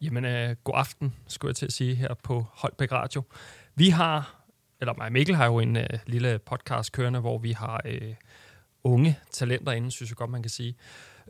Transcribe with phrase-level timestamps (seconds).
[0.00, 3.22] Jamen, øh, god aften, skulle jeg til at sige, her på Holbæk Radio.
[3.74, 4.44] Vi har,
[4.80, 8.14] eller mig og Mikkel har jo en øh, lille podcast kørende, hvor vi har øh,
[8.84, 10.74] unge talenter inde, synes jeg godt, man kan sige.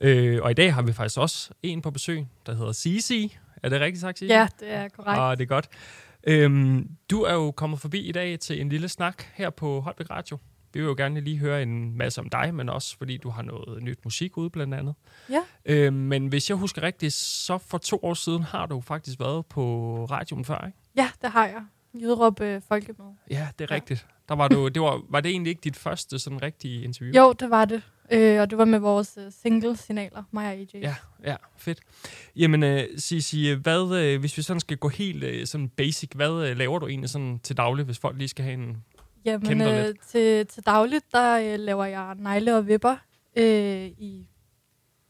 [0.01, 3.39] Øh, og i dag har vi faktisk også en på besøg, der hedder Cici.
[3.62, 4.33] Er det rigtigt sagt, Cici?
[4.33, 5.21] Ja, det er korrekt.
[5.21, 5.69] Ah, det er godt.
[6.26, 10.10] Øhm, du er jo kommet forbi i dag til en lille snak her på Holbæk
[10.10, 10.38] Radio.
[10.72, 13.42] Vi vil jo gerne lige høre en masse om dig, men også fordi du har
[13.42, 14.94] noget nyt musik ude blandt andet.
[15.30, 15.40] Ja.
[15.64, 19.46] Øhm, men hvis jeg husker rigtigt, så for to år siden har du faktisk været
[19.46, 19.64] på
[20.10, 20.78] radioen før, ikke?
[20.96, 21.62] Ja, det har jeg.
[21.95, 23.10] Jyderup øh, Folkemøde.
[23.30, 23.74] Ja, det er Ja.
[23.74, 24.06] rigtigt.
[24.28, 27.14] Der var, du, det var, var det egentlig ikke dit første sådan rigtige interview?
[27.23, 27.82] Jo, det var det.
[28.12, 30.66] Øh, og det var med vores øh, single-signaler, mig og AJ.
[30.74, 31.80] Ja, ja, fedt.
[32.37, 33.80] Jamen, uh, Cici, hvad,
[34.14, 37.10] uh, hvis vi sådan skal gå helt uh, sådan basic, hvad uh, laver du egentlig
[37.10, 38.84] sådan til daglig, hvis folk lige skal have en...
[39.32, 42.96] Jamen, øh, til, til dagligt, der øh, laver jeg negle og vipper
[43.37, 44.28] øh, i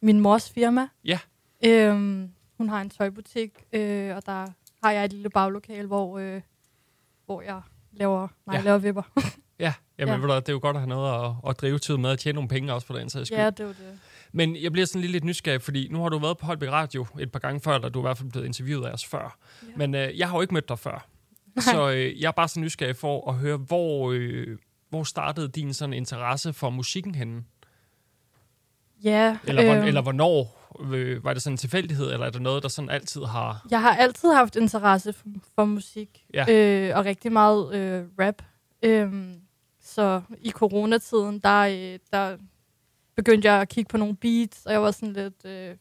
[0.03, 0.89] min mors firma.
[1.05, 1.19] Ja.
[1.65, 4.47] Øhm, hun har en tøjbutik, øh, og der
[4.85, 6.41] har jeg et lille baglokal, hvor, øh,
[7.27, 7.61] hvor jeg
[7.93, 9.03] laver negle og vipper.
[9.61, 10.21] Ja, jamen, Ja.
[10.21, 10.35] ja.
[10.35, 12.35] Du, det er jo godt at have noget at, at drive tid med, at tjene
[12.35, 13.39] nogle penge også for den sags skyld.
[13.39, 13.99] ja, det var det.
[14.33, 17.07] Men jeg bliver sådan lige lidt nysgerrig, fordi nu har du været på Holbæk Radio
[17.21, 19.39] et par gange før, eller du er i hvert fald blevet interviewet af os før.
[19.63, 19.69] Ja.
[19.77, 21.07] Men øh, jeg har jo ikke mødt dig før.
[21.59, 24.59] Så øh, jeg er bare så nysgerrig for at høre, hvor, øh,
[24.91, 27.45] hvor startede din sådan interesse for musikken henne?
[29.05, 30.55] Ja, Eller, øh, eller hvornår?
[30.93, 33.67] Øh, var det sådan en tilfældighed, eller er det noget, der sådan altid har...
[33.71, 36.45] Jeg har altid haft interesse for, for musik, Ja.
[36.91, 38.43] øh, og rigtig meget øh, rap.
[38.83, 39.41] Øhm,
[39.81, 42.37] så i coronatiden, der, øh, der
[43.17, 45.77] begyndte jeg at kigge på nogle beats, og jeg var sådan lidt øh,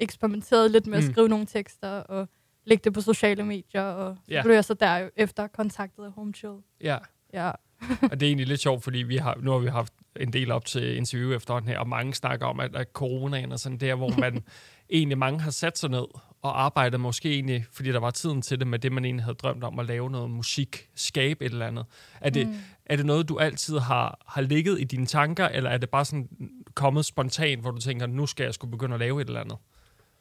[0.00, 1.12] eksperimenteret lidt med at Mm.
[1.12, 2.28] skrive nogle tekster, og
[2.64, 4.42] lægge det på sociale medier, og så Ja.
[4.42, 6.54] blev jeg så derefter kontaktet af Home Chill.
[6.80, 6.98] Ja,
[7.32, 7.50] Ja,
[8.10, 10.50] og det er egentlig lidt sjovt, fordi vi har, nu har vi haft en del
[10.50, 13.94] op til interview efterhånden her, og mange snakker om, at, at coronaen er sådan der,
[13.94, 14.44] hvor man
[14.90, 16.04] egentlig mange har sat sig ned
[16.42, 19.34] og arbejdet måske egentlig, fordi der var tiden til det, med det, man egentlig havde
[19.36, 21.84] drømt om at lave noget musik, skabe et eller andet.
[22.20, 22.54] Er det, mm.
[22.86, 26.04] er det noget, du altid har, har ligget i dine tanker, eller er det bare
[26.04, 26.28] sådan
[26.74, 29.56] kommet spontant, hvor du tænker, nu skal jeg skulle begynde at lave et eller andet?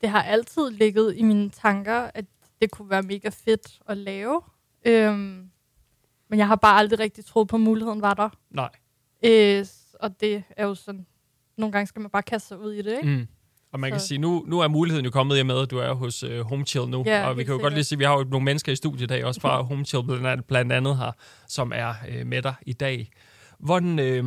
[0.04, 2.26] Det har altid ligget i mine tanker, at
[2.62, 4.42] det kunne være mega fedt at lave.
[4.86, 5.50] Øhm,
[6.30, 8.30] men jeg har bare aldrig rigtig troet på, at muligheden var der.
[8.52, 8.70] Nej.
[9.26, 9.66] Øh,
[10.00, 11.06] og det er jo sådan,
[11.58, 13.10] nogle gange skal man bare kaste sig ud i det, ikke?
[13.18, 13.28] Mm.
[13.72, 15.78] Og man kan Så- sige, nu, nu er muligheden jo kommet i med, at du
[15.78, 17.04] er hos uh, Home Chill nu.
[17.06, 18.76] Ja, og vi kan jo godt lige sige, at vi har jo nogle mennesker i
[18.76, 21.12] studiet i dag, også fra Home Chill blandt andet, blandt andet her,
[21.48, 23.10] som er uh, med dig i dag.
[23.60, 24.24] Hvordan, øh,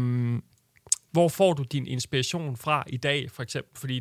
[1.13, 3.79] hvor får du din inspiration fra i dag, for eksempel?
[3.81, 4.01] Fordi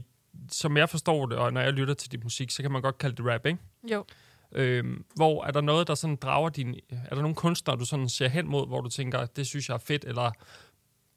[0.52, 2.98] som jeg forstår det, og når jeg lytter til din musik, så kan man godt
[2.98, 3.60] kalde det rap, ikke?
[3.92, 4.06] Jo.
[4.52, 6.76] Øhm, hvor er der noget, der sådan drager din...
[6.90, 9.76] Er der nogle kunstnere, du sådan ser hen mod, hvor du tænker, det synes jeg
[9.76, 10.32] er fedt, eller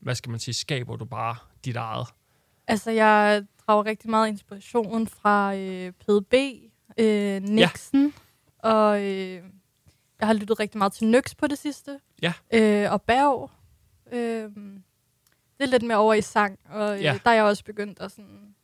[0.01, 2.06] hvad skal man sige, skaber du bare dit eget?
[2.67, 6.35] Altså, jeg drager rigtig meget inspiration fra øh, PDB,
[6.99, 8.12] øh, Nixon,
[8.65, 8.69] ja.
[8.71, 9.43] og øh,
[10.21, 12.00] jeg har lyttet rigtig meget til Nyx på det sidste.
[12.23, 12.33] Ja.
[12.53, 13.50] Øh, og Berg.
[14.12, 14.50] Øh,
[15.59, 17.19] det er lidt mere over i sang, og øh, Ja.
[17.25, 18.55] der er jeg også begyndt at sådan,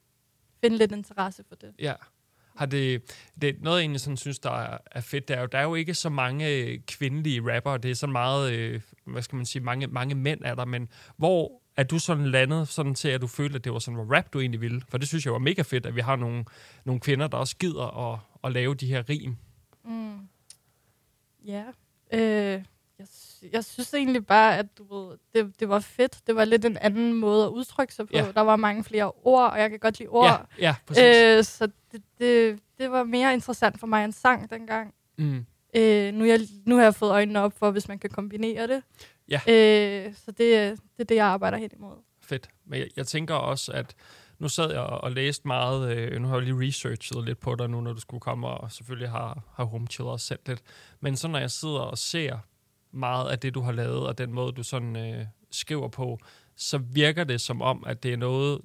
[0.60, 1.75] finde lidt interesse for det.
[1.78, 1.94] Ja.
[2.56, 3.03] Har det,
[3.42, 5.62] det noget, jeg egentlig sådan synes, der er, er fedt, det er jo, der er
[5.62, 7.78] jo ikke så mange øh, kvindelige rappere.
[7.78, 10.88] Det er så meget, øh, hvad skal man sige, mange, mange mænd er der, men
[11.16, 14.16] hvor er du sådan landet sådan til, at du følte, at det var sådan, hvad
[14.16, 14.82] rap du egentlig ville?
[14.88, 16.44] For det synes jeg var mega fedt, at vi har nogle,
[16.84, 19.36] nogle kvinder, der også gider at, at lave de her rim.
[19.84, 20.19] Mm.
[21.47, 21.65] Ja.
[22.12, 22.62] Øh,
[22.99, 23.06] jeg,
[23.53, 26.21] jeg synes egentlig bare, at du ved, det, det var fedt.
[26.27, 28.12] Det var lidt en anden måde at udtrykke sig på.
[28.16, 28.32] Ja.
[28.34, 30.49] Der var mange flere ord, og jeg kan godt lide ord.
[30.59, 31.04] Ja, ja, præcis.
[31.04, 34.94] Øh, så det, det, det var mere interessant for mig end sang dengang.
[35.19, 35.47] Mm.
[35.77, 38.83] Øh, nu, jeg, nu har jeg fået øjnene op for, hvis man kan kombinere det.
[39.28, 39.41] Ja.
[39.49, 41.97] Øh, så det, det er det, jeg arbejder hen imod.
[42.22, 42.49] Fedt.
[42.66, 43.94] Men jeg, jeg tænker også, at
[44.38, 47.54] nu sad jeg og, og læste meget, øh, nu har jeg lige researchet lidt på
[47.54, 50.62] dig nu, når du skulle komme, og selvfølgelig har, har Home Chill også sendt lidt.
[51.00, 52.38] Men så når jeg sidder og ser
[52.94, 56.19] meget af det, du har lavet, og den måde, du sådan øh, skriver på,
[56.56, 58.60] så virker det som om, at det er noget,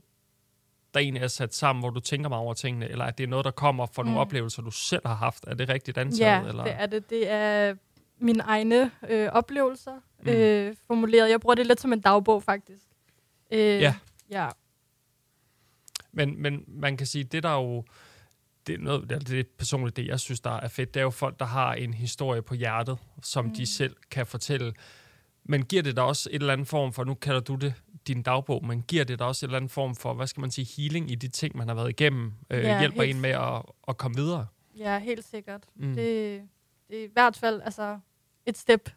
[0.94, 3.28] der egentlig er sat sammen, hvor du tænker meget over tingene, eller at det er
[3.28, 4.22] noget, der kommer fra nogle Mm.
[4.22, 5.44] oplevelser, du selv har haft.
[5.48, 6.44] Er det rigtigt antaget?
[6.44, 6.63] Ja, eller?
[6.63, 7.09] det er det.
[7.09, 7.75] Det er
[8.18, 9.94] mine egne øh, oplevelser
[10.24, 10.30] Mm.
[10.30, 11.30] øh, formuleret.
[11.30, 12.86] Jeg bruger det lidt som en dagbog, faktisk.
[13.51, 13.95] Øh, Ja.
[14.30, 14.48] ja.
[16.12, 17.83] Men, men man kan sige, det der er jo,
[18.67, 21.03] det er, noget, det er det personligt, det jeg synes, der er fedt, det er
[21.03, 23.53] jo folk, der har en historie på hjertet, som mm.
[23.53, 24.73] de selv kan fortælle.
[25.44, 27.73] Men giver det da også et eller andet form for, nu kalder du det
[28.07, 30.51] din dagbog, men giver det da også et eller andet form for, hvad skal man
[30.51, 33.61] sige, healing i de ting, man har været igennem, øh, Ja, hjælper en med at,
[33.88, 34.47] at komme videre?
[34.77, 35.63] ja, helt sikkert.
[35.75, 35.95] Mm.
[35.95, 36.41] Det,
[36.89, 38.00] det er i hvert fald altså,
[38.45, 38.89] et step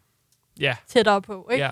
[0.59, 1.63] Ja, tættere på, ikke?
[1.63, 1.71] ja.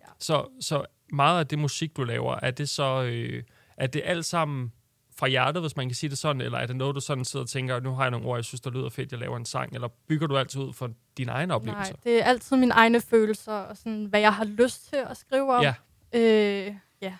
[0.00, 0.06] Ja.
[0.18, 3.42] Så, så meget af det musik, du laver, er det så, øh,
[3.76, 4.72] er det alt sammen
[5.18, 7.44] fra hjertet, hvis man kan sige det sådan, eller er det noget, du sådan sidder
[7.44, 9.44] og tænker, nu har jeg nogle ord, jeg synes, der lyder fedt, jeg laver en
[9.44, 11.92] sang, eller bygger du altid ud for dine egne oplevelser?
[11.92, 15.16] Nej, det er altid mine egne følelser, og sådan, hvad jeg har lyst til at
[15.16, 15.62] skrive om.
[15.62, 15.74] Ja.
[16.12, 17.14] Øh, ja.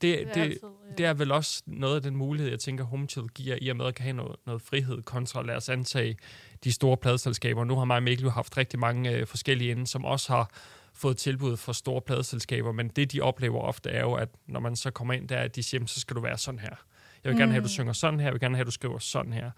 [0.00, 2.58] Det, Det, er det, altid, øh, det er vel også noget af den mulighed, jeg
[2.60, 5.56] tænker, Home Chill giver, i og med at kan have noget, noget frihed kontra, lad
[5.56, 6.16] os antage,
[6.64, 7.64] de store pladeselskaber.
[7.64, 10.50] Nu har mig og Mikkel jo haft rigtig mange øh, forskellige inde, som også har
[10.94, 14.76] fået tilbud fra store pladeselskaber, men det, de oplever ofte, er jo, at når man
[14.76, 16.74] så kommer ind der, at de siger, "Jamen, så skal du være sådan her.
[17.24, 17.68] Jeg vil gerne have, at du Mm.
[17.68, 19.50] synger sådan her, jeg vil gerne have, at du skriver sådan her.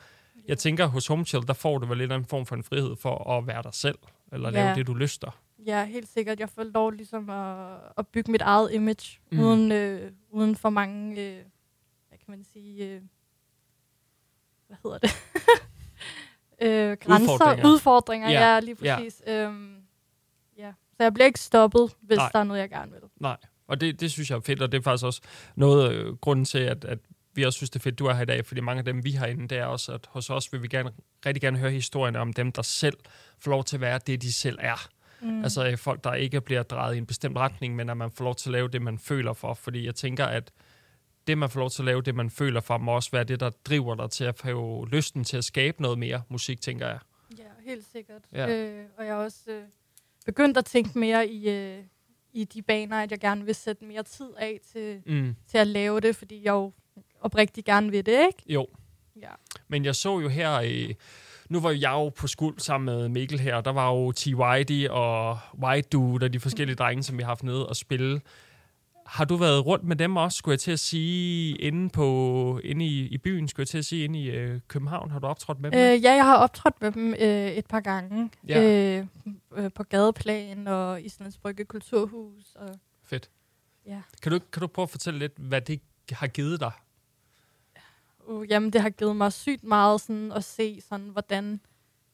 [0.49, 2.97] Jeg tænker, hos Home Chill, der får du vel lidt en form for en frihed
[2.97, 3.99] for at være dig selv,
[4.33, 4.75] eller lave Ja.
[4.75, 5.31] det, du lyster.
[5.67, 6.41] Ja, helt sikkert.
[6.41, 7.67] Jeg får lov ligesom at,
[7.99, 9.41] at bygge mit eget image, Mm.
[9.41, 11.37] uden, øh, uden for mange, øh,
[12.09, 13.01] hvad kan man sige, øh,
[14.67, 15.11] hvad hedder det?
[16.63, 17.67] øh, grænser, Udfordringer.
[17.69, 18.97] udfordringer, Ja, ja, lige ja.
[18.97, 19.23] præcis.
[19.27, 19.77] Øhm,
[20.59, 20.73] ja.
[20.97, 22.31] Så jeg bliver ikke stoppet, hvis Nej.
[22.33, 23.01] der er noget, jeg gerne vil.
[23.21, 23.37] Nej,
[23.67, 25.21] og det, det synes jeg er fedt, og det er faktisk også
[25.57, 26.99] noget øh, grunden til, at, at
[27.35, 29.05] vi også synes, det er fedt, du er her i dag, fordi mange af dem,
[29.05, 30.91] vi har inde, det er også, at hos os vil vi gerne,
[31.27, 32.97] rigtig gerne høre historierne om dem, der selv
[33.39, 34.89] får lov til at være det, de selv er.
[35.23, 35.43] Mm.
[35.45, 38.25] Altså øh, folk, der ikke bliver drejet i en bestemt retning, men at man får
[38.25, 39.55] lov til at lave det, man føler for.
[39.55, 40.51] Fordi jeg tænker, at
[41.27, 43.41] det, man får lov til at lave, det, man føler for, må også være det,
[43.41, 46.99] der driver dig til at få lysten til at skabe noget mere musik, tænker jeg.
[47.39, 48.23] Ja, helt sikkert.
[48.33, 48.49] Ja.
[48.49, 49.63] Øh, og jeg har også øh,
[50.27, 51.79] begyndt at tænke mere i, øh,
[52.33, 55.37] i de baner, at jeg gerne vil sætte mere tid af til, Mm.
[55.49, 56.73] til at lave det, fordi jeg jo
[57.23, 58.43] oprigtig gerne vil det, ikke?
[58.53, 58.67] Jo,
[59.23, 59.29] Ja.
[59.69, 60.95] Men jeg så jo her, øh,
[61.49, 64.27] nu var jeg jo på skuld sammen med Mikkel her, der var jo T.
[64.27, 68.21] Whitey og White Dude og de forskellige drenge, som vi har haft nede og spille.
[69.07, 72.85] Har du været rundt med dem også, skulle jeg til at sige, inde, på, inde
[72.87, 75.11] i, i byen, skulle jeg til at sige, inde i øh, København?
[75.11, 75.79] Har du optrådt med dem?
[75.79, 78.31] Øh, ja, jeg har optrådt med dem øh, et par gange.
[78.49, 78.99] Ja.
[78.99, 79.07] Øh,
[79.57, 82.55] øh, på Gadeplan og Islands Brygge Kulturhus.
[82.55, 82.69] Og,
[83.05, 83.31] Fedt.
[83.87, 84.01] ja.
[84.23, 85.81] Kan du, kan du prøve at fortælle lidt, hvad det
[86.11, 86.73] har givet dig?
[88.27, 91.61] Uh, jamen, det har givet mig sygt meget sådan, at se, sådan, hvordan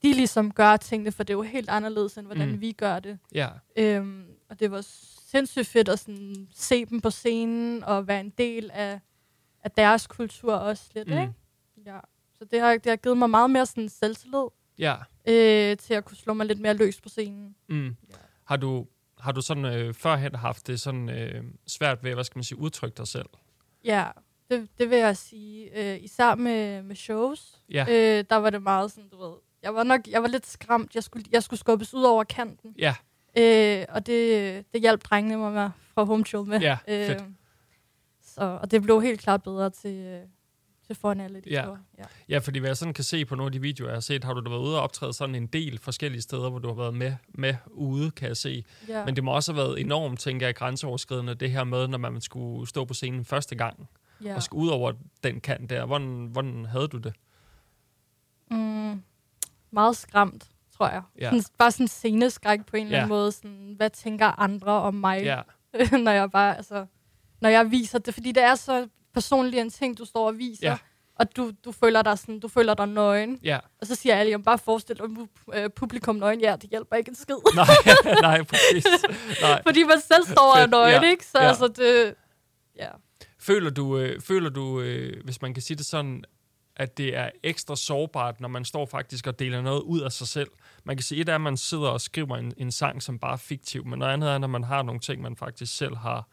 [0.02, 2.60] de ligesom gør tingene, for det er jo helt anderledes, end hvordan Mm.
[2.60, 3.18] vi gør det.
[3.34, 4.80] Ja, Øhm, og det var
[5.30, 9.00] sindssygt fedt at sådan, se dem på scenen og være en del af,
[9.64, 11.18] af deres kultur også lidt, Mm.
[11.18, 11.32] ikke?
[11.86, 11.98] Ja.
[12.38, 14.44] Så det har, det har givet mig meget mere sådan selvtillid
[14.78, 14.94] ja.
[15.28, 17.54] øh, til at kunne slå mig lidt mere løs på scenen.
[17.68, 17.86] Mm.
[17.86, 18.14] Ja.
[18.44, 18.86] Har du,
[19.18, 22.58] har du sådan øh, førhen haft det sådan øh, svært ved, hvad skal man sige,
[22.58, 23.28] udtrykke dig selv?
[23.84, 24.06] Ja,
[24.50, 25.92] det, det vil jeg sige.
[25.94, 29.74] Øh, især med, med shows, Ja, øh, der var det meget sådan, du ved, jeg
[29.74, 30.94] var nok jeg var lidt skræmt.
[30.94, 32.74] Jeg skulle, jeg skulle skubbes ud over kanten.
[32.78, 32.94] ja,
[33.38, 36.60] Øh, og det, det hjalp drengene mig med fra Home Show med.
[36.60, 37.22] Ja, fedt.
[38.22, 40.20] så, og det blev helt klart bedre til, øh,
[40.86, 41.62] til foran alle de Ja.
[41.62, 41.78] store.
[41.98, 42.04] Ja.
[42.28, 44.24] Ja, fordi hvad jeg sådan kan se på nogle af de videoer, jeg har set,
[44.24, 46.74] har du da været ude og optræde sådan en del forskellige steder, hvor du har
[46.74, 48.64] været med, med ude, kan jeg se.
[48.88, 49.04] Ja.
[49.04, 52.20] Men det må også have været enormt, tænker jeg, grænseoverskridende, det her med, når man
[52.20, 53.88] skulle stå på scenen første gang,
[54.24, 54.28] ja.
[54.28, 54.34] ja.
[54.36, 54.92] og skulle ud over
[55.24, 55.86] den kant der.
[55.86, 57.14] Hvordan, hvordan havde du det?
[58.50, 59.02] Mm,
[59.70, 61.02] meget skræmt, tror jeg.
[61.18, 61.24] Ja.
[61.24, 63.14] Sådan, bare sådan sceneskræk på en eller anden Ja.
[63.14, 63.32] måde.
[63.32, 65.42] Sådan, hvad tænker andre om mig, Ja,
[66.04, 66.86] når jeg bare, altså,
[67.40, 68.14] når jeg viser det.
[68.14, 70.68] Fordi det er så personligt en ting, du står og viser.
[70.70, 70.78] Ja.
[71.14, 73.38] Og du, du, føler dig sådan, du føler dig nøgen.
[73.42, 73.58] ja.
[73.80, 75.06] Og så siger alle, bare forestil dig
[75.54, 76.40] øh, publikum nøgen.
[76.40, 77.34] Ja, det hjælper ikke en skid.
[77.54, 77.66] Nej,
[78.22, 78.84] nej, præcis.
[79.42, 79.62] Nej.
[79.66, 81.26] Fordi man selv står og er nøgen, ja, ikke?
[81.26, 81.48] Så ja.
[81.48, 82.14] altså, det...
[82.76, 82.88] Ja.
[83.40, 86.24] Føler du, øh, føler du øh, hvis man kan sige det sådan,
[86.76, 90.28] at det er ekstra sårbart, når man står faktisk og deler noget ud af sig
[90.28, 90.50] selv.
[90.84, 93.32] Man kan sige, et er, at man sidder og skriver en, en sang, som bare
[93.32, 96.28] er fiktiv, men noget andet er, når man har nogle ting, man faktisk selv har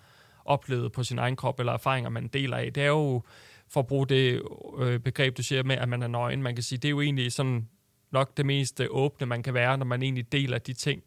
[0.46, 2.74] oplevet på sin egen krop, eller erfaringer, man deler af.
[2.74, 3.22] Det er jo,
[3.68, 4.42] for at bruge det
[4.80, 7.02] øh, begreb, du siger med, at man er nøgen, man kan sige, det er jo
[7.02, 7.68] egentlig sådan
[8.12, 11.04] nok det mest øh, åbne, man kan være, når man egentlig deler de ting,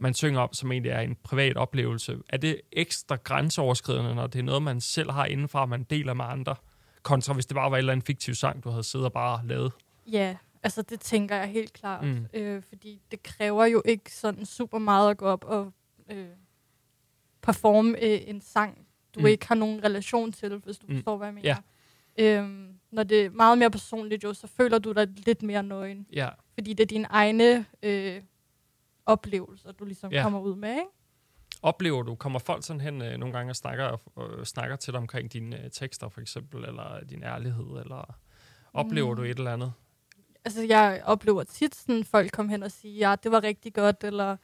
[0.00, 2.18] man synger om, som egentlig er en privat oplevelse.
[2.28, 6.24] Er det ekstra grænseoverskridende, når det er noget, man selv har indenfra, man deler med
[6.24, 6.54] andre?
[7.02, 9.46] Kontra hvis det bare var en eller anden fiktiv sang, du havde siddet og bare
[9.46, 9.72] lavet.
[10.12, 12.04] Ja, altså det tænker jeg helt klart.
[12.06, 12.26] Mm.
[12.34, 15.72] Øh, fordi det kræver jo ikke sådan super meget at gå op og
[16.10, 16.26] øh,
[17.42, 19.26] performe øh, en sang, du Mm.
[19.26, 20.94] ikke har nogen relation til, hvis du Mm.
[20.94, 21.56] forstår, hvad jeg mener.
[22.18, 22.36] Ja.
[22.38, 26.06] Øhm, når det er meget mere personligt, jo, så føler du dig lidt mere nøgen.
[26.12, 28.22] Ja, Fordi det er dine egne øh,
[29.10, 30.16] oplevelser, du ligesom Ja.
[30.16, 30.22] ja.
[30.22, 30.84] kommer ud med, ikke?
[31.62, 35.00] oplever du, kommer folk sådan hen øh, nogle gange og snakker, øh, snakker til dig
[35.00, 38.14] omkring dine øh, tekster for eksempel, eller din ærlighed, eller
[38.72, 39.16] oplever Mm.
[39.16, 39.72] du et eller andet?
[40.44, 44.04] Altså, jeg oplever tit, sådan, folk kommer hen og siger, ja, det var rigtig godt,
[44.04, 44.36] eller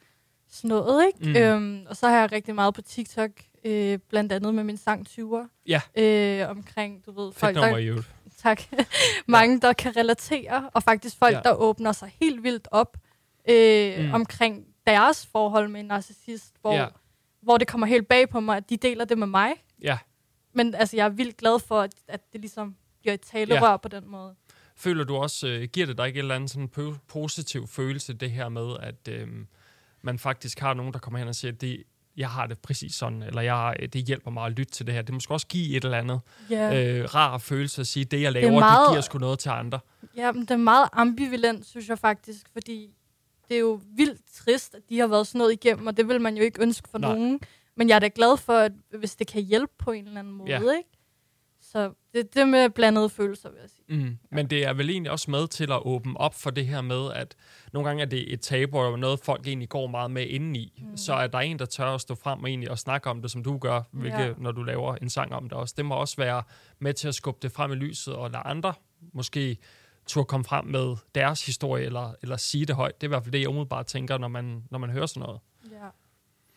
[0.49, 1.29] sådan noget, ikke?
[1.29, 1.37] Mm.
[1.37, 3.31] Øhm, og så har jeg rigtig meget på TikTok,
[3.65, 5.47] øh, blandt andet med min sang 20'er.
[5.67, 5.81] Ja.
[5.97, 8.03] Øh, omkring, du ved, Fedt folk, der,
[8.37, 8.61] tak,
[9.27, 11.37] mange, der kan relatere, og faktisk folk, Ja.
[11.39, 11.43] ja.
[11.43, 12.97] der åbner sig helt vildt op
[13.49, 14.15] øh, Mm.
[14.15, 16.87] omkring deres forhold med en narcissist, hvor, ja.
[17.43, 19.53] hvor det kommer helt bag på mig, at de deler det med mig.
[19.83, 19.99] Ja,
[20.53, 23.77] Men altså, jeg er vildt glad for, at, at det ligesom bliver et talerør ja.
[23.77, 24.35] på den måde.
[24.77, 28.13] Føler du også, øh, giver det dig ikke et eller andet sådan po- positiv følelse,
[28.13, 29.29] det her med, at øh,
[30.03, 31.83] man faktisk har nogen, der kommer hen og siger, at det,
[32.17, 35.03] jeg har det præcis sådan, eller jeg, det hjælper mig at lytte til det her.
[35.03, 36.85] Det måske også give et eller andet Ja.
[36.99, 39.49] øh, rar følelse at sige, det jeg laver, det, meget- det giver sgu noget til
[39.49, 39.81] andre.
[40.17, 42.95] Ja, men det er meget ambivalent, synes jeg faktisk, fordi
[43.49, 46.21] det er jo vildt trist, at de har været sådan noget igennem, og det vil
[46.21, 47.15] man jo ikke ønske for Nej.
[47.15, 47.41] nogen.
[47.77, 50.35] Men jeg er da glad for, at hvis det kan hjælpe på en eller anden
[50.35, 50.59] måde, Ja.
[50.59, 50.91] ikke?
[51.61, 54.05] Så det det med blandede følelser, vil jeg sige.
[54.05, 54.19] Mm.
[54.31, 57.13] Men det er vel egentlig også med til at åbne op for det her med,
[57.13, 57.37] at
[57.73, 60.83] nogle gange er det et tabu, og noget folk egentlig går meget med indeni.
[60.91, 60.97] Mm.
[60.97, 63.31] Så er der en, der tør at stå frem og, egentlig og snakke om det,
[63.31, 64.33] som du gør, hvilket, Ja.
[64.39, 65.75] når du laver en sang om det også.
[65.77, 66.43] Det må også være
[66.79, 68.75] med til at skubbe det frem i lyset, og lade andre
[69.13, 69.57] måske
[70.07, 72.95] turde komme frem med deres historie, eller, eller sige det højt.
[73.01, 75.21] Det er i hvert fald det, jeg umiddelbart tænker, når man, når man hører sådan
[75.21, 75.41] noget.
[75.73, 75.87] Ja.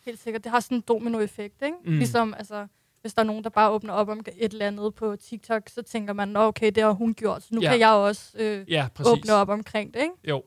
[0.06, 0.44] Helt sikkert.
[0.44, 1.76] Det har sådan en dominoeffekt, ikke?
[1.84, 1.92] Mm.
[1.98, 2.66] Ligesom, altså,
[3.00, 5.82] hvis der er nogen, der bare åbner op om et eller andet på TikTok, så
[5.82, 7.66] tænker man, "Nå, okay, det har hun gjort, så nu Ja.
[7.66, 7.72] ja.
[7.72, 9.12] kan jeg også øh, Ja, præcis.
[9.12, 10.14] åbne op omkring det, ikke?
[10.28, 10.42] Jo.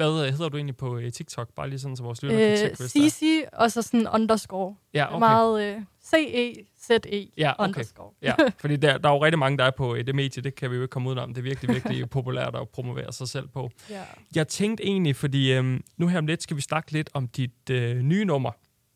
[0.00, 1.48] Hvad øh, hedder du egentlig på øh, TikTok?
[1.54, 2.88] Bare lige sådan, så vores lytter kan Øh, tjekke, der er.
[2.88, 4.74] Cici, og så sådan underscore.
[4.94, 5.18] Ja, Okay.
[5.18, 7.68] Meget øh, C-E-Z-E Ja, okay.
[7.68, 8.10] underscore.
[8.22, 10.54] Ja, fordi der, der er jo rigtig mange, der er på øh, det medie, det
[10.54, 11.28] kan vi jo ikke komme udenom.
[11.34, 13.70] Det er virkelig, virkelig populært at promovere sig selv på.
[13.90, 14.02] Ja.
[14.34, 17.70] Jeg tænkte egentlig, fordi øhm, nu her om lidt skal vi snakke lidt om dit
[17.70, 18.50] øh, nye nummer,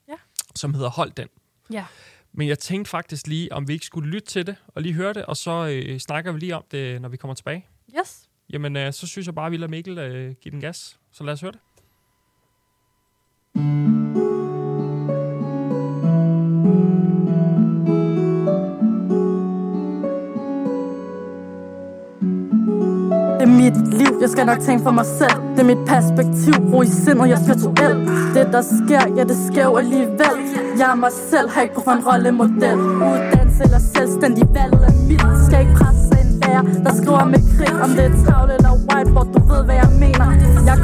[0.08, 0.14] Ja.
[0.54, 1.28] som hedder Hold den.
[1.72, 1.84] ja.
[2.36, 5.12] Men jeg tænkte faktisk lige, om vi ikke skulle lytte til det, og lige høre
[5.12, 7.66] det, og så øh, snakker vi lige om det, når vi kommer tilbage.
[8.00, 8.28] Yes.
[8.54, 10.98] Jamen, øh, så synes jeg bare, at vi lader Mikkel øh, give den gas.
[11.12, 11.60] Så lad os høre det.
[23.38, 25.40] Det er mit liv, jeg skal nok tænke for mig selv.
[25.52, 27.96] Det er mit perspektiv, ro i sindet, jeg er spirituel.
[28.34, 30.36] Det der sker, ja det sker jo alligevel.
[30.78, 32.78] Jeg er mig selv, har ikke brug for en rollemodel.
[33.10, 35.46] Uddannelse eller selvstændig, valget er mit.
[35.46, 36.03] Skal ikke presse
[36.56, 39.90] er der skriver med krig Om det er travlt eller whiteboard, du ved hvad jeg
[40.04, 40.26] mener.
[40.70, 40.76] Jeg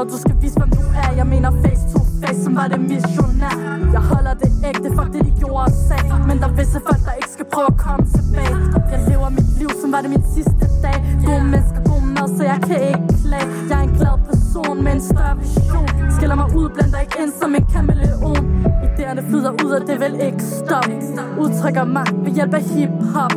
[0.00, 1.12] accepteret, du skal vise hvem du er.
[1.16, 3.54] Jeg mener face to face, som var det missionær.
[3.92, 6.14] Jeg holder det ægte, for det de gjorde og sagde.
[6.28, 8.56] Men der er visse folk, der ikke skal prøve at komme tilbage.
[8.92, 10.98] Jeg lever mit liv, som var det min sidste dag.
[11.26, 13.48] Gode mennesker, god mad, så jeg kan ikke klage.
[13.70, 15.88] Jeg er en glad person med en større vision.
[16.16, 18.44] Skiller mig ud, blander ikke ind som en kameleon.
[18.86, 20.94] Idéerne flyder ud, og det vil ikke stoppe.
[21.42, 23.34] Udtrykker mig ved hjælp af hip-hop.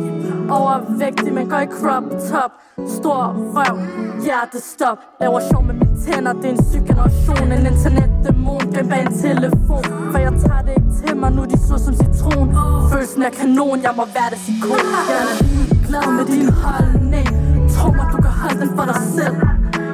[0.58, 2.52] Overvægtig, men går i crop top.
[2.98, 3.22] Stor
[3.54, 3.76] røv,
[4.24, 7.52] hjertestop Laver sjov med mine tænder, det er en syg generation.
[7.52, 9.84] En internetdæmon, Gem bag en telefon.
[10.12, 11.42] For jeg tager det ikke til mig, nu.
[11.42, 12.48] Er de så som citron.
[12.92, 17.28] Følelsen er kanon, jeg må være det ikon Jeg er ligeglad med din holdning.
[17.74, 19.36] Tro mig, du kan holde den for dig selv.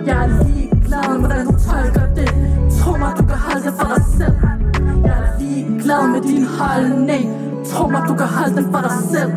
[0.09, 2.31] Jeg er ligeglad med, hvordan du tolker det.
[2.79, 4.37] Tro mig, du kan holde den for dig selv.
[5.07, 7.25] Jeg er ligeglad med din holdning.
[7.71, 9.33] Tro mig, du kan holde den for dig selv.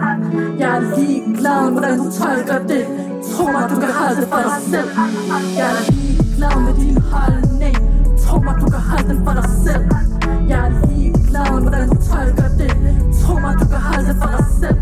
[0.61, 2.83] Jeg er ligeglad med, hvordan du tolker det.
[3.31, 4.89] Tro mig, du kan holde det for dig selv.
[5.59, 7.75] Jeg er ligeglad med din holdning.
[8.23, 9.83] Tro mig, du kan holde den for dig selv.
[10.49, 12.71] Jeg er ligeglad med, hvordan du tolker det.
[13.19, 14.77] Tro mig, du kan holde det for dig selv.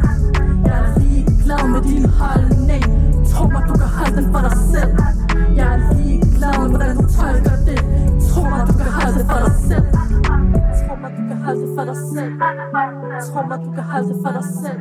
[0.66, 2.84] Jeg er ligeglad med din holdning.
[3.32, 4.92] Tro mig, du kan holde den for dig selv.
[5.60, 7.80] Jeg er ligeglad med, hvordan du tolker det.
[8.28, 9.88] Tro mig, du kan holde det for dig selv.
[10.80, 12.34] Tro mig, du kan holde det for dig selv.
[13.28, 14.80] Tro mig, du kan holde det for dig selv.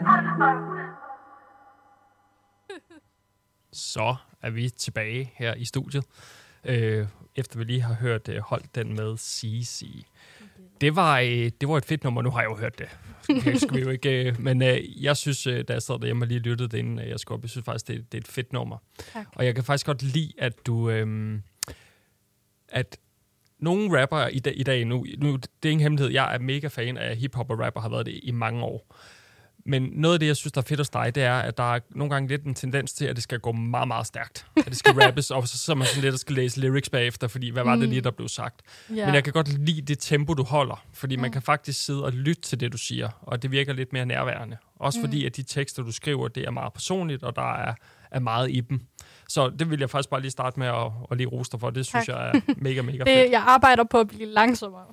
[3.80, 6.04] Så er vi tilbage her i studiet,
[6.64, 7.06] øh,
[7.36, 10.04] efter vi lige har hørt øh, Hold den med CC.
[10.80, 12.88] Det var, øh, det var et fedt nummer, nu har jeg jo hørt det.
[13.44, 16.24] Det skal vi jo ikke, øh, men øh, jeg synes, øh, da jeg sad derhjemme
[16.24, 18.22] og lige lyttede det, inden øh, jeg skulle op, jeg synes faktisk, det, det er
[18.22, 18.76] et fedt nummer.
[19.12, 19.26] Tak.
[19.32, 20.90] Og jeg kan faktisk godt lide, at du...
[20.90, 21.38] Øh,
[22.68, 22.98] at
[23.58, 26.66] nogle rapper i dag, i dag nu, nu, det er ingen hemmelighed, jeg er mega
[26.66, 28.96] fan af hiphop og rapper, har været det i mange år.
[29.66, 31.74] Men noget af det, jeg synes, der er fedt hos dig, det er, at der
[31.74, 34.46] er nogle gange lidt en tendens til, at det skal gå meget, meget stærkt.
[34.56, 37.28] At det skal rappes, og så sidder man sådan lidt og skal læse lyrics bagefter,
[37.28, 37.90] fordi hvad var det Mm.
[37.90, 38.60] lige, der blev sagt?
[38.96, 39.06] Ja.
[39.06, 41.32] Men jeg kan godt lide det tempo, du holder, fordi man Mm.
[41.32, 44.56] kan faktisk sidde og lytte til det, du siger, og det virker lidt mere nærværende.
[44.76, 45.04] Også Mm.
[45.06, 47.74] fordi, at de tekster, du skriver, det er meget personligt, og der er,
[48.10, 48.80] er meget i dem.
[49.28, 51.70] Så det vil jeg faktisk bare lige starte med at, at lige rose dig for.
[51.70, 52.16] Det synes Tak.
[52.16, 53.30] jeg er mega, mega det, fedt.
[53.30, 54.84] jeg arbejder på at blive langsommere.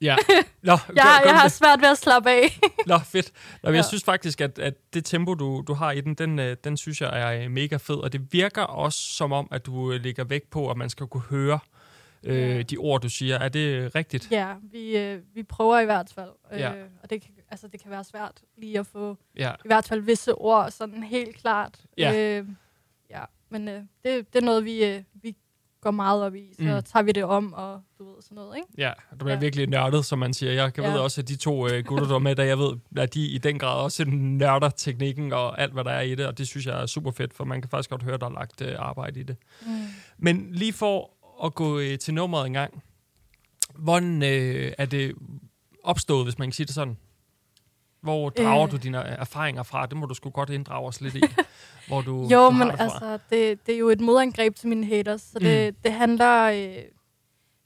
[0.00, 0.16] Ja.
[0.62, 2.58] Nå, gør, Jeg, jeg har svært ved at slappe af.
[2.86, 3.32] Nå, fedt.
[3.62, 3.88] Nå, men jeg Ja.
[3.88, 7.00] synes faktisk, at, at det tempo, du, du har i den, den, øh, den synes
[7.00, 7.94] jeg er øh, mega fed.
[7.96, 11.06] Og det virker også som om, at du øh, lægger vægt på, at man skal
[11.06, 11.58] kunne høre
[12.24, 12.62] øh, Ja.
[12.62, 13.38] de ord, du siger.
[13.38, 14.28] Er det rigtigt?
[14.30, 16.30] ja, vi, øh, vi prøver i hvert fald.
[16.52, 16.74] Ja.
[16.74, 19.50] Øh, og det kan, altså, det kan være svært lige at få Ja.
[19.50, 21.78] i hvert fald visse ord sådan helt klart.
[21.98, 22.38] Ja.
[22.38, 22.46] Øh,
[23.10, 23.20] ja.
[23.50, 25.36] Men øh, det, det er noget, vi, øh, vi
[25.80, 26.52] går meget op i.
[26.58, 26.82] Så Mm.
[26.82, 28.68] tager vi det om, og du ved sådan noget, ikke?
[28.78, 29.38] Ja, du er Ja.
[29.38, 30.52] virkelig nørdet, som man siger.
[30.52, 30.90] Jeg kan Ja.
[30.92, 33.26] ved også, at de to øh, gutter, der er med, der jeg ved, at de
[33.26, 36.46] i den grad også nørder teknikken og alt, hvad der er i det, og det
[36.48, 38.74] synes jeg er super fedt, for man kan faktisk godt høre, der er lagt øh,
[38.78, 39.36] arbejde i det.
[39.66, 39.68] Mm.
[40.18, 41.10] Men lige for
[41.44, 42.82] at gå øh, til nummeret en gang,
[43.74, 45.14] hvordan øh, er det
[45.84, 46.96] opstået, hvis man kan sige det sådan?
[48.02, 48.70] Hvor drager Øh.
[48.72, 49.86] du dine erfaringer fra?
[49.86, 51.20] Det må du sgu godt inddrage os lidt i.
[51.88, 52.84] hvor du, Jo, du men det fra.
[52.84, 56.42] altså, det, det er jo et modangreb til mine haters, så det, det handler...
[56.44, 56.82] Øh,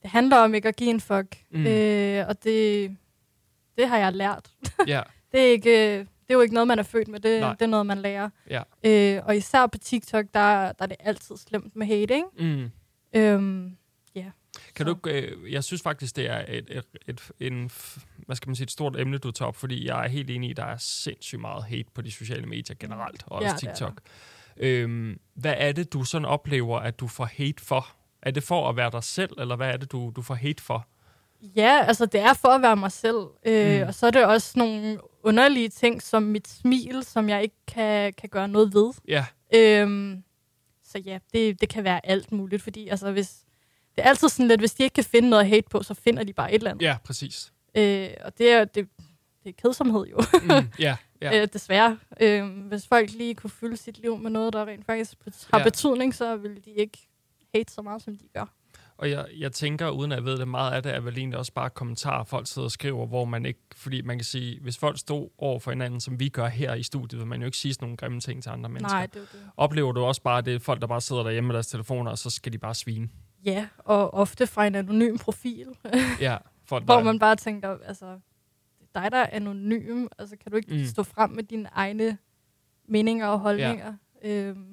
[0.02, 1.36] det handler om ikke at give en fuck.
[1.50, 1.60] Mm.
[1.60, 1.66] Mm.
[1.66, 2.96] Øh, og det,
[3.78, 4.50] det har jeg lært.
[4.86, 5.00] Ja,
[5.32, 7.20] Det er, ikke, det er jo ikke noget, man er født med.
[7.20, 7.52] Det, Nej.
[7.52, 8.30] det er noget, man lærer.
[8.50, 8.62] ja.
[8.84, 12.24] Øh, og især på TikTok, der, der er det altid slemt med hate, ikke?
[12.38, 12.70] Mm.
[13.16, 13.76] Øhm,
[14.14, 14.24] ja.
[14.75, 17.70] Kan du ikke, øh, jeg synes faktisk, det er et, et, et, en,
[18.26, 20.49] hvad skal man sige, et stort emne, du tager op, fordi jeg er helt enig
[20.49, 23.66] i, at der er sindssygt meget hate på de sociale medier generelt, og Ja, også
[23.66, 24.00] det TikTok.
[24.56, 27.87] Øhm, hvad er det, du sådan oplever, at du får hate for?
[28.23, 30.62] Er det for at være dig selv, eller hvad er det, du, du får hate
[30.62, 30.87] for?
[31.56, 33.26] Ja, altså det er for at være mig selv.
[33.46, 33.88] Øh, Mm.
[33.88, 38.12] Og så er det også nogle underlige ting, som mit smil, som jeg ikke kan,
[38.12, 38.92] kan gøre noget ved.
[39.08, 40.25] Ja, Øhm,
[40.84, 43.37] så ja, det, det kan være alt muligt, fordi altså, hvis,
[43.96, 45.94] det er altid sådan lidt, hvis de ikke kan finde noget at hate på, så
[45.94, 46.82] finder de bare et eller andet.
[46.82, 47.52] ja, præcis.
[47.76, 48.88] Øh, og det er, det,
[49.44, 50.96] det er kedsomhed jo, Mm, ja, ja.
[51.32, 51.42] ja.
[51.42, 51.98] øh, desværre.
[52.20, 55.16] Øh, hvis folk lige kunne fylde sit liv med noget, der rent faktisk
[55.52, 55.64] har ja.
[55.64, 56.98] betydning, så ville de ikke
[57.54, 58.44] hate så meget, som de gør.
[58.96, 61.38] Og jeg, jeg tænker, uden at jeg ved det, meget af det er vel egentlig
[61.38, 63.61] også bare kommentarer, folk sidder og skriver, hvor man ikke...
[63.76, 66.83] Fordi man kan sige, hvis folk stod over for hinanden, som vi gør her i
[66.83, 68.96] studiet, vil man jo ikke sige sådan nogle grimme ting til andre mennesker.
[68.96, 69.40] Nej, det er det.
[69.57, 72.30] Oplever du også bare, det folk, der bare sidder derhjemme med deres telefoner, og så
[72.30, 73.09] skal de bare svine?
[73.44, 75.68] Ja, og ofte fra en anonym profil.
[76.20, 78.18] Ja, folk, Hvor man bare tænker, altså,
[78.94, 80.07] dig, der er anonym.
[80.18, 80.85] Altså, kan du ikke Mm.
[80.85, 82.18] stå frem med dine egne
[82.88, 83.94] meninger og holdninger?
[84.24, 84.28] Ja.
[84.30, 84.66] Øhm,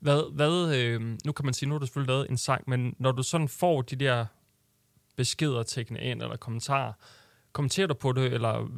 [0.00, 2.94] Hvad, hvad, øh, nu kan man sige, nu har du selvfølgelig lavet en sang, men
[2.98, 4.26] når du sådan får de der
[5.16, 6.92] beskeder tækkende ind, eller kommentarer,
[7.52, 8.68] kommenterer du på det, eller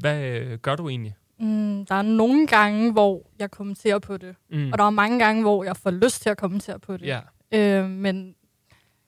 [0.00, 1.16] hvad øh, gør du egentlig?
[1.38, 4.36] mm, der er nogle gange, hvor jeg kommenterer på det.
[4.50, 4.72] Mm.
[4.72, 7.06] Og der er mange gange, hvor jeg får lyst til at kommentere på det.
[7.06, 7.20] Ja.
[7.54, 8.34] Øh, men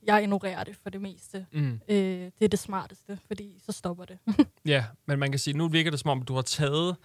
[0.07, 1.47] jeg ignorerer det for det meste.
[1.53, 1.81] Mm.
[1.89, 4.19] Øh, det er det smarteste, fordi så stopper det.
[4.65, 6.97] Ja, men man kan sige, nu virker det som om, du har taget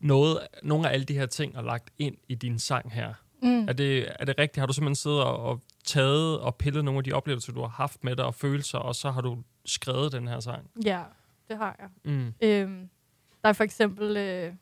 [0.00, 3.14] noget, nogle af alle de her ting og lagt ind i din sang her.
[3.42, 3.68] Mm.
[3.68, 4.60] Er det, er det rigtigt?
[4.60, 7.68] Har du simpelthen siddet og, og taget og pillet nogle af de oplevelser, du har
[7.68, 10.70] haft med dig og følelser, og så har du skrevet den her sang?
[10.84, 11.02] Ja,
[11.48, 12.12] det har jeg.
[12.12, 12.34] Mm.
[12.40, 12.88] Øhm,
[13.42, 14.52] der er for eksempel øh,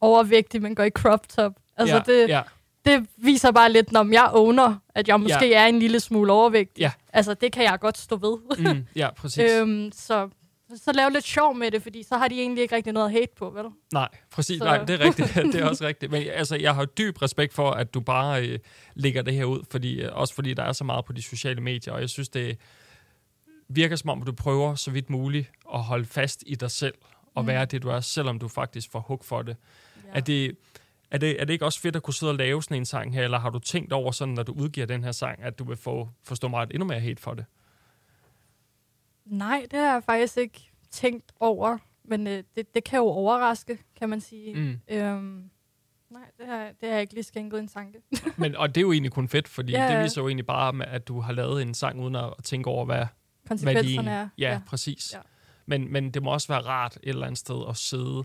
[0.00, 1.52] overvægtig, men går i crop top.
[1.76, 2.42] Altså, ja, det, ja,
[2.84, 5.62] det viser bare lidt, når jeg owner, at jeg måske ja.
[5.62, 6.80] er en lille smule overvægtig.
[6.80, 6.92] Ja.
[7.12, 8.38] Altså, det kan jeg godt stå ved.
[8.74, 9.52] mm, ja, præcis.
[9.52, 10.28] øhm, så,
[10.76, 13.12] så lav lidt sjov med det, fordi så har de egentlig ikke rigtig noget at
[13.12, 13.64] hate på, vel?
[13.92, 14.58] Nej, præcis.
[14.58, 15.34] Så- Nej, det er rigtigt.
[15.52, 16.12] det er også rigtigt.
[16.12, 18.58] Men altså, jeg har dyb respekt for, at du bare øh,
[18.94, 21.60] lægger det her ud, fordi, øh, også fordi der er så meget på de sociale
[21.60, 22.58] medier, og jeg synes, det
[23.68, 26.94] virker som om, at du prøver så vidt muligt at holde fast i dig selv,
[27.34, 27.48] og Mm.
[27.48, 29.56] være det, du er, selvom du faktisk får hug for det.
[29.96, 30.08] Ja.
[30.16, 30.56] Er det,
[31.10, 33.14] er, det, er det ikke også fedt at kunne sidde og lave sådan en sang
[33.14, 35.64] her, eller har du tænkt over sådan, når du udgiver den her sang, at du
[35.64, 37.44] vil få, forstå mig endnu mere hate for det?
[39.24, 43.78] Nej, det har jeg faktisk ikke tænkt over, men øh, det, det kan jo overraske,
[43.96, 44.54] kan man sige.
[44.54, 44.80] Mm.
[44.88, 45.50] Øhm,
[46.10, 47.98] nej, det har, det har jeg ikke lige skænket en tanke.
[48.36, 50.86] Men, og det er jo egentlig kun fedt, fordi Ja, det viser jo egentlig bare,
[50.86, 54.28] at du har lavet en sang, uden at tænke over, hvad, hvad de Konsekvenserne er.
[54.38, 54.60] Ja, ja.
[54.66, 55.12] præcis.
[55.14, 55.18] Ja.
[55.66, 58.24] Men, men det må også være rart et eller andet sted at sidde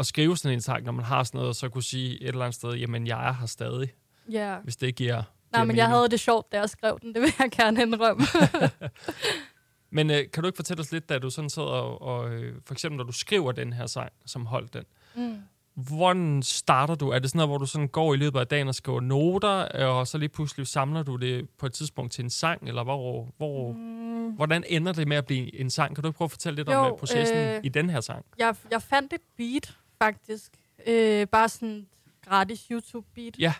[0.00, 2.28] og skrive sådan en sang, når man har sådan noget, og så kunne sige et
[2.28, 3.92] eller andet sted, jamen jeg er her stadig,
[4.30, 4.56] ja.
[4.64, 5.96] hvis det giver, Nej, giver men jeg mening.
[5.96, 7.14] havde det sjovt, da jeg skrev den.
[7.14, 8.22] Det vil jeg gerne indrømme.
[9.90, 12.54] Men øh, kan du ikke fortælle os lidt, da du sådan sidder og, og øh,
[12.66, 14.84] for eksempel når du skriver den her sang, som holdt den,
[15.16, 15.36] mm.
[15.74, 17.08] hvordan starter du?
[17.10, 19.84] Er det sådan noget, hvor du sådan går i løbet af dagen og skriver noter,
[19.86, 23.28] og så lige pludselig samler du det på et tidspunkt til en sang, eller hvor,
[23.36, 24.36] hvor, Mm.
[24.36, 25.94] hvordan ender det med at blive en sang?
[25.94, 28.00] Kan du ikke prøve at fortælle lidt Jo, om øh, processen øh, i den her
[28.00, 28.24] sang?
[28.38, 30.52] Jeg, jeg fandt et beat, faktisk,
[30.86, 31.86] Øh, bare sådan et
[32.24, 33.38] gratis YouTube-beat.
[33.38, 33.54] Ja.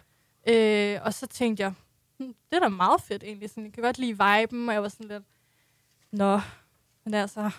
[0.49, 1.73] Øh, og så tænkte jeg,
[2.19, 3.51] hm, det er da meget fedt egentlig.
[3.51, 5.23] Sådan, jeg kan godt lide viben, og jeg var sådan lidt,
[6.13, 6.41] nå,
[7.05, 7.51] men altså,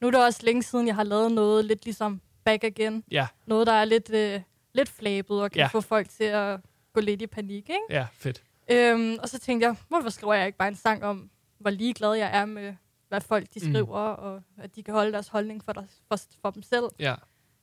[0.00, 3.04] nu er det også længe siden, jeg har lavet noget lidt ligesom Back Again.
[3.10, 4.40] Ja, Noget, der er lidt, øh,
[4.74, 5.66] lidt flabet og kan Ja.
[5.66, 6.60] få folk til at
[6.92, 7.80] gå lidt i panik, ikke?
[7.90, 8.42] ja, fedt.
[8.70, 12.12] Øhm, og så tænkte jeg, hvorfor skriver jeg ikke bare en sang om, hvor ligeglad
[12.12, 12.74] jeg er med,
[13.08, 13.72] hvad folk de Mm.
[13.72, 14.22] skriver, mm.
[14.22, 16.84] og at de kan holde deres holdning for, der, for, for dem selv.
[16.98, 17.14] Ja,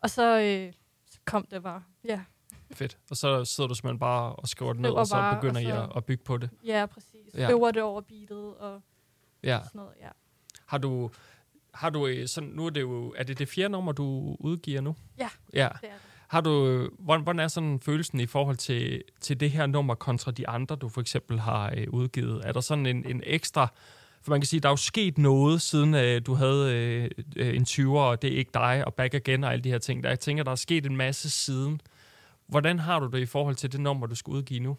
[0.06, 0.74] Og så, øh,
[1.12, 1.84] så kom det bare.
[2.08, 2.22] Ja,
[2.74, 2.98] fedt.
[3.10, 5.56] Og så sidder du simpelthen bare og skriver det ned, Skriver og så bare, begynder
[5.56, 6.50] og I så- at, at bygge på det.
[6.66, 7.34] ja præcis.
[7.34, 7.52] Ja.
[7.52, 8.82] Øver det over beatet og
[9.44, 9.60] Ja.
[9.64, 10.08] sådan noget, ja.
[10.66, 11.10] Har du,
[11.74, 14.82] har du øh, sådan, nu er det jo, er det det fjerde nummer, du udgiver
[14.82, 14.96] nu?
[15.18, 15.30] Ja.
[15.54, 15.70] Ja.
[15.82, 16.02] Det er det.
[16.28, 20.32] Har du, øh, hvordan, er sådan følelsen i forhold til, til det her nummer kontra
[20.32, 22.42] de andre, du for eksempel har øh, udgivet?
[22.46, 23.68] Er der sådan en, en ekstra,
[24.26, 27.56] for man kan sige, der er jo sket noget, siden øh, du havde øh, øh,
[27.56, 30.04] en 20'er, og det er ikke dig, og back again og alle de her ting.
[30.04, 31.82] Der, jeg tænker, der er sket en masse siden.
[32.48, 34.78] Hvordan har du det i forhold til det nummer, du skal udgive nu?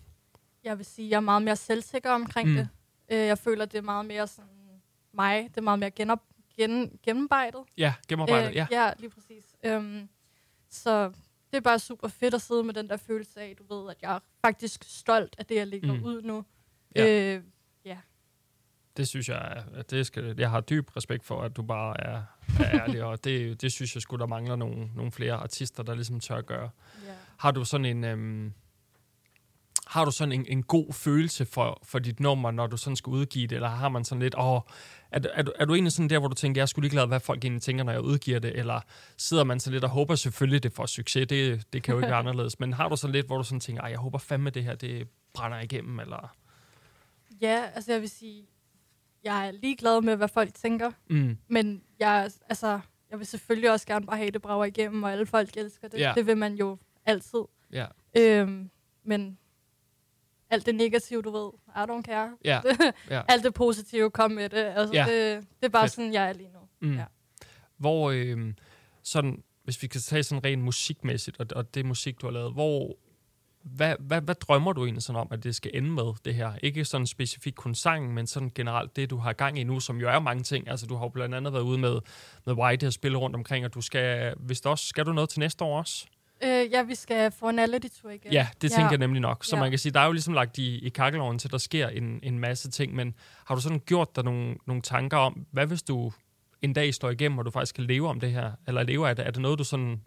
[0.64, 2.54] Jeg vil sige, jeg er meget mere selvsikker omkring Mm.
[2.56, 2.68] det.
[3.09, 4.50] Øh, jeg føler, det er meget mere sådan
[5.12, 5.42] mig.
[5.48, 6.22] Det er meget mere genop,
[6.56, 7.61] gen, gennemarbejdet.
[7.78, 8.66] Ja, gennemarbejdet, ja.
[8.70, 9.44] ja, lige præcis.
[9.64, 10.09] Øhm,
[10.70, 11.09] så
[11.50, 13.96] det er bare super fedt at sidde med den der følelse af, du ved, at
[14.02, 16.04] jeg er faktisk stolt af det, jeg lægger Mm.
[16.04, 16.44] ud nu.
[16.96, 17.35] Ja.
[17.35, 17.42] Øh,
[18.96, 22.22] Det synes jeg, at det skal, jeg har dyb respekt for, at du bare er,
[22.61, 25.94] er ærlig, og det, det synes jeg skulle der mangler nogle, nogle flere artister, der
[25.94, 26.70] ligesom tør at gøre.
[27.06, 27.12] ja.
[27.37, 28.52] Har du sådan en, øhm,
[29.87, 33.11] har du sådan en, en god følelse for, for dit nummer, når du sådan skal
[33.11, 34.61] udgive det, eller har man sådan lidt, åh,
[35.11, 36.80] er, du- er, du, er du egentlig sådan der, hvor du tænker, jeg er sgu
[36.80, 38.80] ligeglad, hvad folk egentlig tænker, når jeg udgiver det, eller
[39.16, 42.09] sidder man så lidt og håber selvfølgelig, det får succes, det, det kan jo ikke
[42.11, 44.50] være anderledes, men har du sådan lidt, hvor du sådan tænker, ej, jeg håber fandme,
[44.50, 46.37] det her, det brænder igennem, eller...
[47.40, 48.46] ja, altså jeg vil sige,
[49.26, 53.86] jeg er ligeglad med, hvad folk tænker, Mm, men jeg, altså, jeg vil selvfølgelig også
[53.86, 55.98] gerne bare have det brager igennem, og alle folk elsker det.
[56.00, 56.12] Ja.
[56.16, 57.40] Det vil man jo altid.
[57.72, 57.86] ja,
[58.18, 58.70] Øhm,
[59.04, 59.38] men
[60.50, 62.36] alt det negative, du ved, I don't care.
[62.44, 62.60] ja,
[63.10, 63.22] ja.
[63.28, 64.56] alt det positive, kom med det.
[64.64, 65.04] Altså, Ja.
[65.08, 65.92] det, det er bare Fedt.
[65.92, 66.58] sådan, jeg er lige nu.
[66.88, 66.96] Mm.
[66.96, 67.04] Ja.
[67.76, 68.54] Hvor, øh,
[69.02, 72.52] sådan, hvis vi kan tage sådan rent musikmæssigt, og, og det musik, du har lavet,
[72.52, 72.96] hvor,
[73.66, 76.52] hvad, hvad, hvad drømmer du egentlig sådan om, at det skal ende med, det her?
[76.62, 80.00] Ikke sådan specifikt kun sangen, men sådan generelt det, du har gang i nu, som
[80.00, 80.68] jo er mange ting.
[80.68, 81.98] Altså, du har jo blandt andet været ude med,
[82.46, 85.31] med White og spille rundt omkring, og du skal, hvis det også, skal du noget
[85.31, 86.07] til næste år også?
[86.44, 88.33] Øh, ja, vi skal få en Reality-tour igen.
[88.33, 89.44] Ja, det tænker jeg nemlig nok.
[89.44, 89.61] Så Ja.
[89.62, 91.88] man kan sige, der er jo ligesom lagt i, i kakkeloven til, at der sker
[91.88, 93.14] en, en masse ting, men
[93.46, 96.12] har du sådan gjort dig nogle, nogle tanker om, hvad hvis du
[96.62, 99.16] en dag står igennem, og du faktisk kan leve om det her, eller leve af
[99.16, 99.26] det?
[99.26, 100.00] Er det noget, du sådan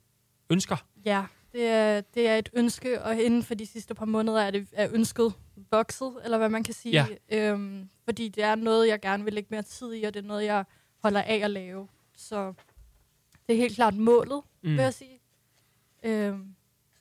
[0.49, 0.75] ønsker?
[1.05, 4.51] Ja, det er, det er et ønske, og inden for de sidste par måneder er,
[4.51, 5.33] det, er ønsket
[5.71, 7.07] vokset, eller hvad man kan sige.
[7.31, 7.51] Ja.
[7.51, 10.27] Øhm, fordi det er noget, jeg gerne vil lægge mere tid i, og det er
[10.27, 10.65] noget, jeg
[11.03, 11.87] holder af at lave.
[12.15, 12.53] Så
[13.47, 14.69] det er helt klart målet, mm.
[14.69, 15.19] vil jeg sige.
[16.03, 16.55] Øhm,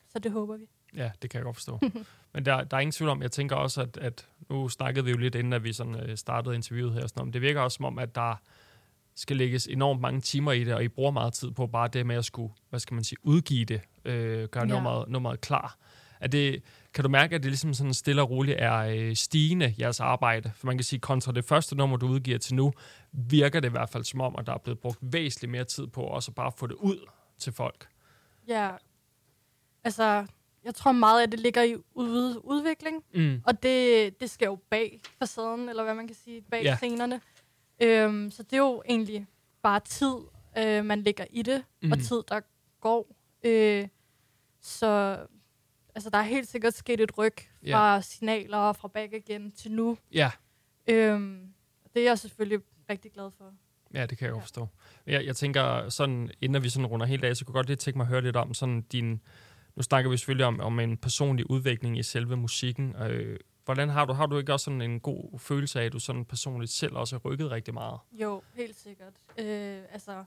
[0.09, 0.69] så det håber vi.
[0.97, 1.81] Ja, det kan jeg godt forstå.
[2.35, 5.11] Men der, der er ingen tvivl om, jeg tænker også, at, at nu snakkede vi
[5.11, 7.61] jo lidt inden, at vi sådan, øh, startede interviewet her, og sådan, om det virker
[7.61, 8.35] også som om, at der
[9.15, 12.07] skal lægges enormt mange timer i det, og I bruger meget tid på bare det
[12.07, 14.75] med at skulle, hvad skal man sige, udgive det, øh, gøre Ja.
[14.75, 15.77] nummeret, nummeret klar.
[16.21, 16.63] Er det,
[16.95, 20.53] kan du mærke, at det ligesom sådan stille og roligt er øh, stigende, jeres arbejde?
[20.57, 22.73] For man kan sige, kontra det første nummer, du udgiver til nu,
[23.13, 25.87] virker det i hvert fald som om, at der er blevet brugt væsentligt mere tid
[25.87, 26.99] på også bare at få det ud
[27.39, 27.89] til folk.
[28.49, 28.71] Ja,
[29.85, 30.27] altså,
[30.65, 33.05] jeg tror meget af det ligger i ud, udvikling.
[33.15, 33.43] Mm.
[33.47, 36.77] Og det, det skal jo bag facaden, eller hvad man kan sige, bag Ja.
[36.77, 37.21] scenerne.
[37.83, 39.27] Øhm, så det er jo egentlig
[39.63, 40.15] bare tid,
[40.59, 41.93] øh, man lægger i det, mm.
[41.93, 42.41] og tid, der
[42.81, 43.15] går.
[43.45, 43.89] Øh,
[44.61, 45.19] så
[45.95, 47.35] altså, der er helt sikkert sket et ryg
[47.71, 49.99] fra signaler og fra back igen til nu.
[50.13, 50.31] Ja,
[50.91, 51.53] Øhm,
[51.95, 53.53] det er jeg selvfølgelig rigtig glad for.
[53.95, 54.45] Ja, det kan jeg godt Ja.
[54.45, 54.69] forstå.
[55.07, 57.77] Jeg, jeg tænker sådan, inden vi sådan runder helt af, så kunne jeg godt lige
[57.77, 59.21] tænke mig at høre lidt om sådan din...
[59.77, 62.97] Nu snakker vi selvfølgelig om, om en personlig udvikling i selve musikken.
[62.97, 65.99] Øh, hvordan har du, har du ikke også sådan en god følelse af, at du
[65.99, 67.99] sådan personligt selv også har rykket rigtig meget?
[68.13, 69.13] Jo, helt sikkert.
[69.39, 70.25] Øh, altså,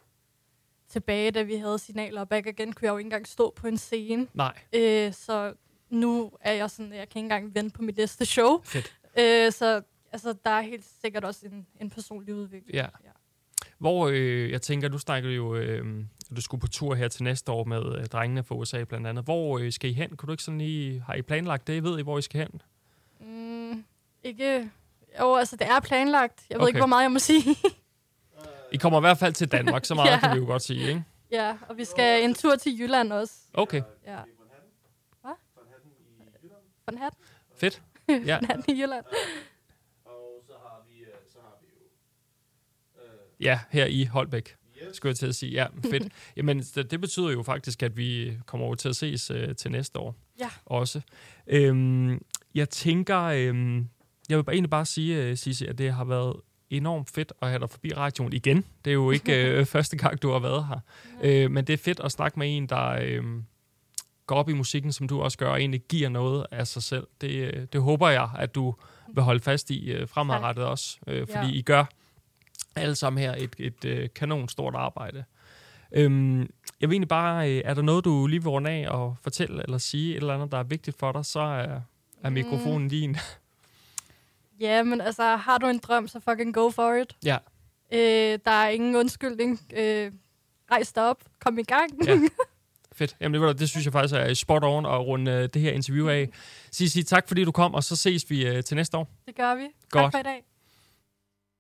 [0.91, 3.67] tilbage da vi havde signaler og back again, kunne jeg jo ikke engang stå på
[3.67, 4.27] en scene.
[4.33, 5.53] Nej, Øh, så
[5.89, 8.61] nu er jeg sådan, jeg kan ikke engang vente på mit næste show.
[8.63, 8.95] fedt.
[9.19, 12.73] Øh, så altså, der er helt sikkert også en, en personlig udvikling.
[12.75, 12.85] Ja.
[13.77, 15.85] Hvor øh, jeg tænker, du snakker jo, øh,
[16.35, 19.23] du skulle på tur her til næste år med øh, drengene fra USA blandt andet.
[19.23, 20.15] Hvor øh, skal I hen?
[20.15, 21.83] Kunne du ikke sådan lige, har I planlagt det?
[21.83, 22.61] Ved I, hvor I skal hen?
[23.19, 23.83] Mm,
[24.23, 24.69] ikke...
[25.19, 26.45] Jo, altså, det er planlagt.
[26.49, 26.69] Jeg ved Okay.
[26.69, 27.55] ikke, hvor meget jeg må sige.
[28.71, 30.19] I kommer i hvert fald til Danmark, så meget Ja.
[30.19, 31.03] kan vi jo godt sige, ikke?
[31.31, 33.33] ja, og vi skal en tur til Jylland også.
[33.53, 34.17] Okay, Ja.
[35.21, 35.31] Hvad?
[36.85, 37.19] Van Hatten?
[37.55, 37.81] fedt.
[38.09, 38.15] Ja.
[38.35, 39.05] Van Hatten i Jylland.
[40.05, 43.01] Og så har vi, så har vi jo...
[43.39, 44.55] Ja, her i Holbæk.
[44.93, 45.51] skulle jeg til at sige.
[45.51, 46.13] Ja, fedt.
[46.37, 49.71] Jamen, det, det betyder jo faktisk, at vi kommer over til at ses øh, til
[49.71, 50.15] næste år.
[50.39, 50.49] Ja.
[50.65, 51.01] Også.
[51.47, 53.87] Øhm, jeg tænker, øhm,
[54.29, 56.35] jeg vil bare egentlig bare sige, øh, Sisse, at det har været
[56.77, 58.65] enormt fedt at have dig forbi radioen igen.
[58.85, 60.79] Det er jo ikke øh, første gang, du har været her.
[61.23, 63.23] Øh, men det er fedt at snakke med en, der øh,
[64.27, 67.07] går op i musikken, som du også gør, og egentlig giver noget af sig selv.
[67.21, 68.75] Det, øh, det håber jeg, at du
[69.13, 70.97] vil holde fast i øh, fremadrettet også.
[71.07, 71.53] Øh, fordi Ja.
[71.53, 71.85] I gør
[72.75, 75.23] alle sammen her et, et øh, kanon stort arbejde.
[75.91, 76.39] Øhm,
[76.81, 79.63] jeg vil egentlig bare, øh, er der noget, du lige vil runde af og fortælle
[79.63, 81.79] eller sige et eller andet, der er vigtigt for dig, så er,
[82.23, 82.33] er Mm.
[82.33, 83.17] mikrofonen din.
[84.61, 87.15] Ja, men altså, har du en drøm, så fucking go for it.
[87.25, 87.37] ja,
[87.93, 89.61] Øh, der er ingen undskyldning.
[89.75, 90.11] Øh,
[90.71, 91.23] rejs dig op.
[91.39, 92.05] Kom i gang.
[92.07, 92.17] Ja.
[92.93, 93.15] fedt.
[93.19, 96.07] Jamen, det, det synes jeg faktisk er spot on at runde øh, det her interview
[96.07, 96.29] af.
[96.71, 99.07] Sig, sig tak, fordi du kom, og så ses vi øh, til næste år.
[99.25, 99.67] Det gør vi.
[99.89, 100.03] Godt.
[100.03, 100.43] Tak for i dag.